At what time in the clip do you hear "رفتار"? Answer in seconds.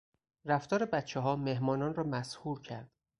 0.45-0.85